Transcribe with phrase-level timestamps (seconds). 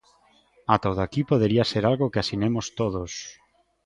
[0.73, 3.11] Ata o de aquí podería ser algo que asinemos todos.